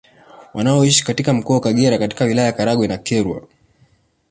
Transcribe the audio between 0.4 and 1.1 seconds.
Wanaoishi